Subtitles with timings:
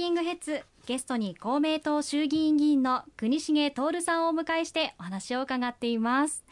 [0.00, 6.42] キングヘッズゲストに公明党衆議院議員の国重徹さんをお迎えしてお話を伺っています。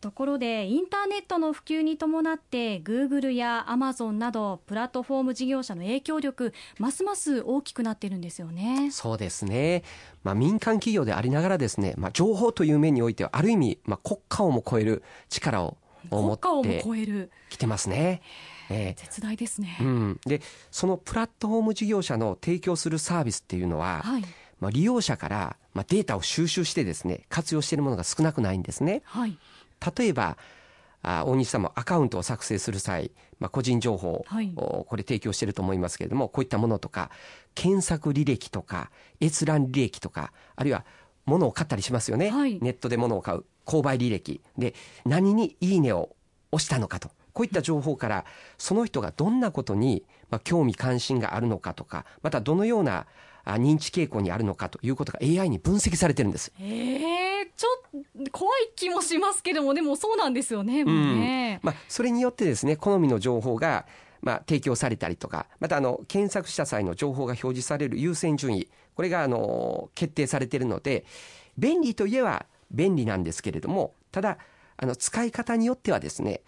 [0.00, 8.92] ところでインターネットの普及に伴ってグーグルやアマゾンなどプラットフォーム事業者の影響力ますます大きくなってるんですよね。
[8.92, 9.82] そうですね、
[10.22, 15.76] まあ、民間企業でありながらですね、まあ、情報という面においてはある意味、まあ、国家をも超える力を
[16.08, 16.84] 持って
[17.50, 18.22] きてますね。
[18.72, 24.24] えー、絶大ですね、うん、でそのプラットフォーム事業者の提供するサービスっていうのは、はい、
[24.60, 29.02] まあ、利用者から、まあ、データを収集してですね活用しているものが少なくないんですね。
[29.04, 29.36] はい。
[29.98, 30.36] 例えば
[31.02, 34.24] あ大西さんもアカウントを作成する際、まあ、個人情報
[34.56, 37.10] を、これ提供していると思いますけれどもこういったものとか
[37.56, 40.84] 検索履歴とか閲覧履歴とかあるいは
[41.26, 44.40] 物を買ったりしますよね、はい、ネットで物を買う購買履歴。
[44.56, 46.14] で何に「いいね」を
[46.52, 48.24] 押したのかとこういった情報から
[48.58, 53.06] その人がどんなことに、まあ、興味関心があるのかとかまたどのような
[53.44, 56.52] 認知傾向にあるのかということが AI に分析されてるんです。
[56.60, 60.84] えー、ちょっと怖い気もしますけどもでもそうなんですよね。
[60.84, 63.86] もうねまあ、それによってですね好みの情報が
[64.22, 71.04] まあ、提供されたりとかまたあの検索した際の情報が表示される優先順位これがあの決定されているので
[71.58, 74.38] 便利といえば便利なんですけれどもただ
[74.76, 76.42] あの使い方によってはですね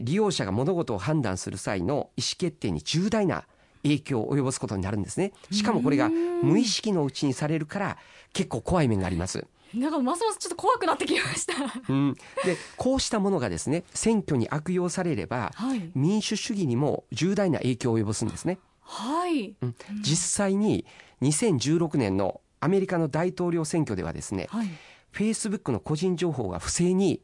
[0.00, 3.44] 利用者が物事を判断する際の意思決定に重大な
[3.82, 5.32] 影響を及ぼすことになるんですね。
[5.50, 7.98] しかもこれが無意識のうちにされるから
[8.32, 9.46] 結構怖い面があります。
[9.74, 11.54] なんかますますちょっと怖くなってきました、
[11.88, 18.58] うん、でこうしたものがですね選挙に悪用されれば、はい、民主主義にも重大な影響を及ぼすんですね。
[18.80, 20.84] はい、うん、実際に
[21.22, 24.68] 2016年のアメリカの大統領選挙ではですね、はい、
[25.12, 27.20] フェイスブックの個人情報が不正に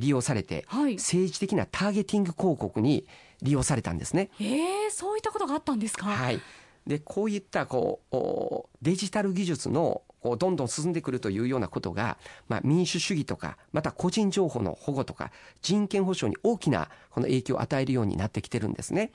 [0.00, 3.06] 利用されて、はい、政治的なターゲティング広告に
[3.42, 4.30] 利用されたんですね。
[4.40, 6.06] えー、そういったことがあったんですか？
[6.06, 6.40] はい。
[6.86, 12.18] でこういったこうデジタル技術のこうどんどん進んでくるというようなことが、
[12.48, 19.12] まあ、民主主義とかまた個人情報の保護とか人権保障に大きなこの影響を与えるようになってきてるんですね。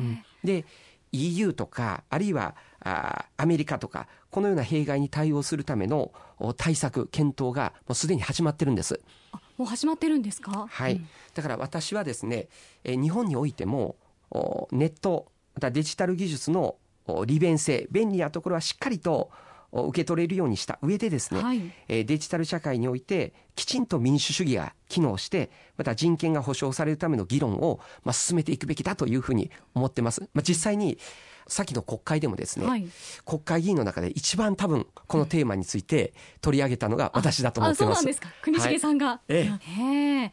[0.00, 0.64] うん、で
[1.12, 6.12] EU とかあるいはあアメリカとかこのような弊害に対応するための
[6.56, 9.00] 対策検討がもうすでに始まってるんです。
[9.56, 10.66] もう始まってるんですか？
[10.68, 10.94] はい。
[10.94, 12.48] うん、だから私はですね、
[12.82, 13.96] え日本においても
[14.72, 16.76] ネットまたデジタル技術の
[17.26, 19.30] 利便性便利なところはしっかりと
[19.72, 30.20] 受け取れるようにした上でですね、はい、デジタル社会においてきちんと民主主義が機能してまた人権が保障されるための議論を、まあ、進めていくべきだというふうに思ってます。
[30.32, 30.98] まあ、実際に
[31.46, 32.86] 先の国会でもですね、はい、
[33.24, 37.96] 国会議員の中で一番多分このテーマについて取り上げたのが私だと思ってます。
[37.96, 38.28] そうなんですか。
[38.42, 39.60] 国重さんが、はい、え
[40.24, 40.32] え。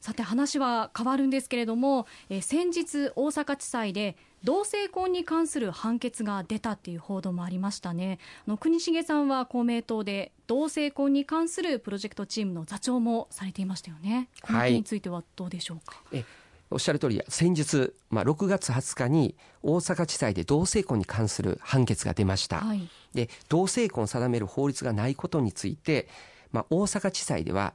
[0.00, 8.18] さて話は変わるんですけれども、え先日大阪地裁で同性婚に関する判決が出たっていう報道もありましたね。
[8.46, 14.28] の国重さんは公明党で同性婚に関するプロジェクトチームの座長もされていましたよね。
[14.40, 16.24] この点についてはどうでしょうか、はい
[16.70, 26.08] おっしゃる通り先日、まあ、6月20日に大阪地裁で同性婚に関する判決が出ました、はい、で同性婚を定める法律がないことについて、
[26.52, 27.74] まあ、大阪地裁では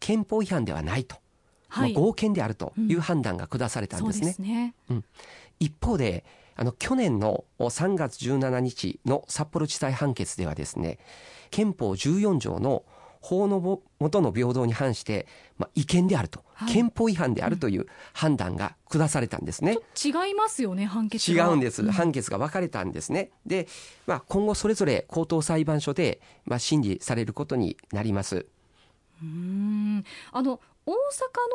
[0.00, 1.16] 憲法違反ではないと、
[1.68, 4.34] はい、まあ、合憲であるという判断が下されたんですね。
[4.38, 4.74] うん、ね。
[4.90, 5.04] うん、
[5.60, 6.24] 一方で
[6.56, 10.98] あの去年の3月17日の札幌地裁判決ではですね
[11.50, 12.84] 憲法14条の
[13.22, 19.78] 法の元の平等に反して、まあ、違憲であると、はい、憲法違反であるという判断が下されたんですね。
[20.04, 23.30] 違いますよね判決違うんです、判決が分かれたんですね。
[23.46, 23.68] で、
[24.06, 28.46] まあ、今後それぞれ高等裁判所で、まあ、審理されることになります。
[29.22, 30.04] うん。
[30.32, 30.98] あの大阪の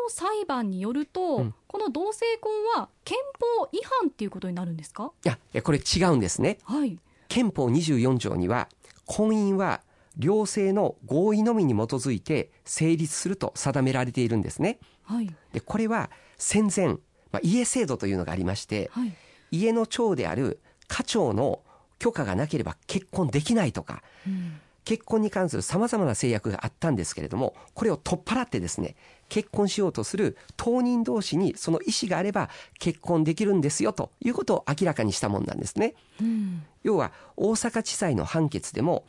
[0.10, 3.18] 裁判によると、うん、この同性婚は憲
[3.60, 5.12] 法違反っていうことになるんですか？
[5.26, 6.98] いやこれ違うんですね、はい、
[7.28, 8.70] 憲法24条には
[9.06, 9.82] 婚姻は
[10.18, 14.80] 両性の合意のみに基づいて成立すると定められているんですね。
[15.04, 16.98] はい、でこれは戦前、ま
[17.34, 19.14] あ、家制度というのがありまして、はい、
[19.52, 21.62] 家の長である家長の
[22.00, 28.96] 許可がなければ結婚できないとか、うん、結婚に関するさまざまな制約があったんですけれどもこれを取っ払ってですね
[29.30, 32.50] 結婚しようとする当人同士にその意思があれば
[32.80, 35.96] 結婚できるんですよということを明らかにしたもんなんですね。
[36.22, 39.06] うん、要は大阪地裁の判決でも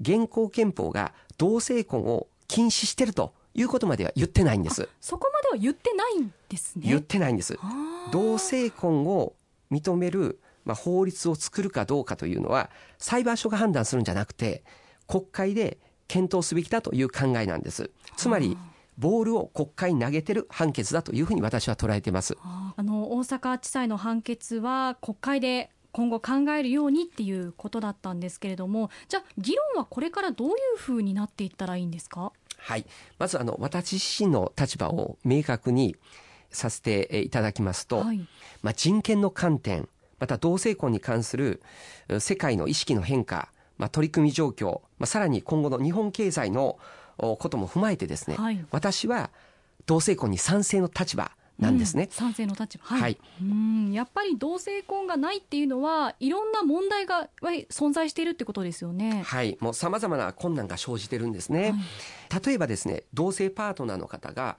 [0.00, 4.88] 現行憲法が同性婚を禁止してるということまでは言ってないんです。
[5.00, 6.82] そこまでは言ってないんですね。
[6.86, 7.58] 言ってないんです。
[8.12, 9.34] 同性婚を
[9.70, 14.64] 認める、まあ、法律を作るかどうかというのは裁判所が判断するんじゃなくて
[15.06, 17.90] 国会で検討すべきだという考えなんです。
[18.16, 18.56] つまり
[18.98, 22.36] ボールを国会に投げてる判決だというふうに私は捉えています。
[22.42, 32.32] あの大阪地裁の判決は国会で今後考えるようにっていうことだったんですけれどもじゃあ議論はこれからどういうふうになっていったらいいんですか？
[32.58, 32.84] はい。
[33.18, 35.96] まずあの私自身の立場を明確に
[36.50, 38.26] させていただきますと、はい、
[38.62, 39.88] まあ、人権の観点
[40.18, 41.62] また同性婚に関する
[42.18, 46.78] 世界の意識の変化、まあ、取り組み状況、まあ、さらに今後の日本経済の
[47.16, 49.30] ことも踏まえてですね、はい、私は
[49.86, 53.92] 同性婚に賛成の立場なんですね、うん、賛成の立場、はい、はい、うん。
[53.92, 57.28] やっぱり同性婚がないっていうのはいろんな問題が
[57.70, 59.22] 存在しているってことですよね。
[59.24, 59.56] はい。
[59.60, 61.72] もうさまざまな困難が生じてるんですね、
[62.30, 64.58] はい、例えばですね同性パートナーの方が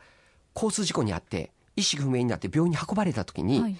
[0.55, 3.75] 交通事故にあって意識不明になって病院に運ばれた時に、はい、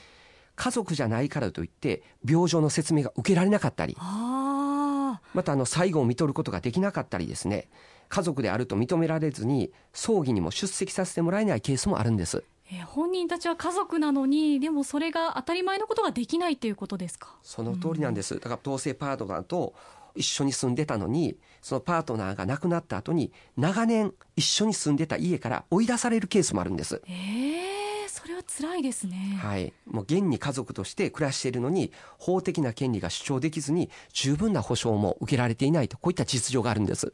[0.55, 7.69] 家族じゃないからといって病状の説明が受けられなかったりまたあの最後を見とることができなかったりですね。
[8.09, 12.43] 家族であると認められずに葬儀にも出席させてもらえないケースもあるんです。
[12.73, 17.35] え本人たちは家族なのにでもそれが当たり前のことができないっていうことですか？
[17.43, 19.73] その通りなんです、だから同性パートナーと
[20.15, 27.01] 一緒に住んでたのにそのパートナーが亡くなった後に長年一緒に住んでた家から追い出されるケースもあるんです。
[27.07, 29.39] ええー、それは辛いですね。
[29.41, 29.73] はい。
[29.85, 37.13] もう現に家族として暮らしているのに法的な権利が主張できずに十分な保障も受けられていないとこういった実情があるんです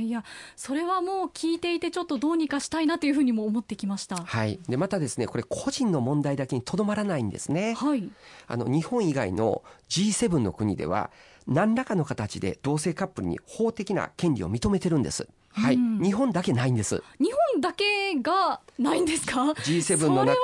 [0.00, 0.24] いや
[0.56, 4.16] それはもう聞いていてちょっとどうにかしたいなというふうにも思ってきました。
[4.16, 4.58] はい。
[4.68, 7.74] でまたですねこれ個人の問題だけにとどまらないんですね。
[7.74, 8.08] はい。
[8.46, 11.10] あの日本以外の G7 の国では
[11.46, 15.28] 何らかの形で同性カップルに法的な権利を認めてるんです。
[15.50, 17.02] はい、日本だけないんです。
[17.18, 20.36] 日本だけがないんですか？G7 の中。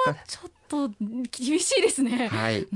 [0.73, 0.89] と
[1.31, 2.29] 厳しいですね。
[2.29, 2.67] はい。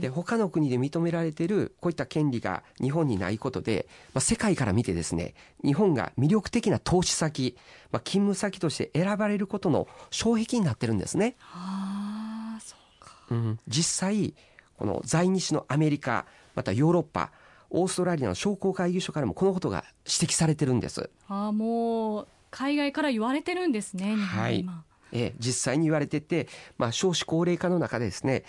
[0.00, 5.34] で他の国で認められているこういった権利が日本にないことで、まあ、世界から見てですね、
[5.64, 7.56] 日本が魅力的な投資先、
[7.90, 11.36] まあ、勤務先として選ばれることの障壁になってるんですね。
[11.40, 13.16] ああ、そうか。
[13.30, 14.34] うん、実際
[14.76, 17.32] この在日のアメリカまたヨーロッパ
[17.70, 21.10] オーストラリアの商工会議所からもこのことが指摘されてるんです。
[21.28, 24.14] ああもう海外から言われてるんですね。
[24.16, 24.66] はい。
[25.12, 28.44] え実際に言われてて、まあ、少子高齢化の中でですね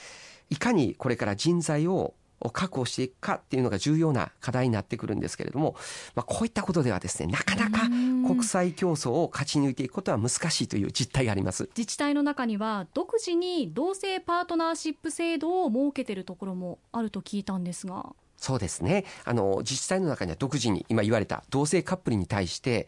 [0.50, 2.14] いかにこれから人材を
[2.54, 5.76] 確保していくかっていうのが重要な課題になってくるんですけれども、
[6.16, 7.88] まあ、こういったことではですねなかなか
[8.26, 11.70] 国際競争を勝ち抜いていくことは難しいという実態があります。
[11.76, 18.14] 自治体の中には独自に同性パートナーシップ制度を設けているところもあると聞いたんですが。
[18.38, 19.04] そうですね。
[19.26, 22.88] あの、自治体の中には独自に今言われた同性カップルに対して、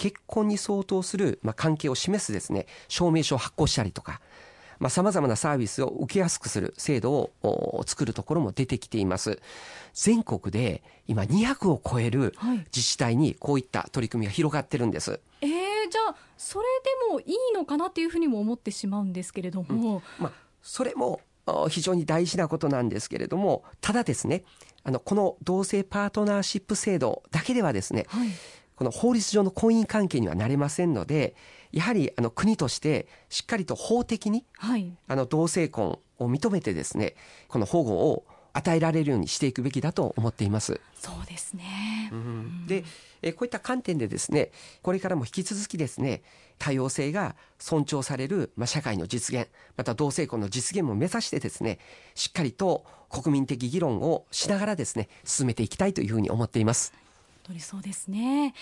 [0.00, 4.22] 結婚に相当する、まあ、関係を示すですね、証明書を発行したりとか、
[4.78, 7.12] まあ、様々なサービスを受けやすくする制度
[7.42, 9.42] を作るところも出てきています。
[9.92, 12.34] 全国で今200を超える
[12.74, 15.10] 自治体にこういった取り組みが広がってるんです。
[15.10, 15.50] はい、えー、
[15.90, 16.64] じゃあ、それ
[17.10, 19.96] でもいいのかなっていうふうにも思ってしまうんですけれども。
[20.18, 20.32] うん、まあ、
[20.62, 21.20] それも
[21.68, 24.44] 非常に大事なことなんですけれども、ただですね、
[24.82, 28.30] あの、この同性パートナーシップ制度だけではですね、はい、
[28.80, 31.34] この法律上の婚姻関係にはなれませんので、
[31.70, 37.14] やはりあの国としてしっかりと法的に、はい、あの同性婚を認めてですね、
[37.48, 38.24] この保護を
[38.54, 40.80] 与えられるようにしていくべきだと思っています。
[40.94, 42.08] そうですね。
[42.10, 42.84] うん、で、
[43.20, 44.50] えこういった観点でですね、
[44.80, 46.22] これからも引き続きですね、
[46.58, 51.80] 多様性が尊重される、まあ、社会の実現、また同性婚の実現も目指してですね、
[52.14, 56.94] しっかりと国民的議論をしながらですね、進めていきたいというふうに思っています。
[57.50, 58.54] 当にそうですね。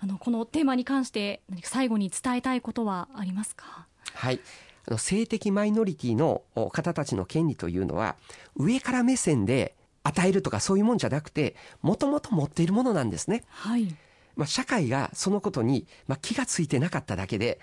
[0.00, 3.86] あのこのテーマに関して何か最後に伝えたいことはありますか？
[4.14, 4.40] はい。
[4.86, 8.16] あの性的マイノリティの方たちの権利というのは
[8.56, 9.74] 上から目線で
[10.04, 13.42] 与えるとかそういうもんじゃなくてもともと持っているものなんですね。
[13.48, 13.94] はい。
[14.36, 17.58] まあ、社会がそのことに、まあ、気がついてなかっただけで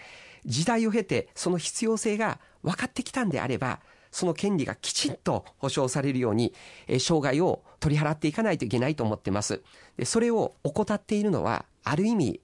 [0.46, 3.80] 時代を経てその必要性が分かってきたんであれば
[4.14, 6.54] その権利がきちんと保障されるように、
[6.88, 9.62] えー、障害を取り払っていかないといけないと思ってます。
[9.98, 12.40] でそれを怠っているのは、ある意味、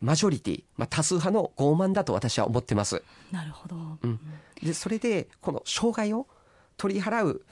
[0.00, 3.02] マジョリティ、まあ、多数派の傲慢だと私は思ってます。
[3.30, 3.76] なるほど。
[4.02, 4.18] うん。
[4.62, 6.26] で、それで、この障害を
[6.78, 7.44] 取り払う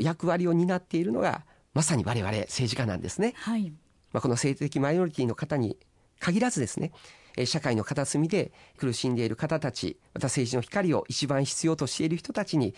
[0.00, 1.44] 役割を担っているのが、
[1.74, 3.34] まさに我々政治家なんですね。
[3.36, 3.70] はい。
[4.12, 5.78] まあ、この性的マイノリティの方に
[6.18, 6.90] 限らずですね、
[7.44, 12.74] 社会の片隅で苦しんでいる方たち、また政治の光を一番必要としている人たちに、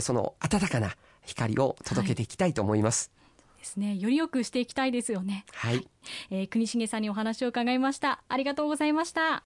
[0.00, 3.10] その温かな光を届けていきたいと思います。
[3.14, 3.22] はい
[3.62, 3.96] ですね。
[3.96, 5.44] より良くしていきたいですよね。
[5.52, 5.88] はい。
[6.30, 8.22] えー、国重さんにお話を伺いました。
[8.28, 9.44] ありがとうございました。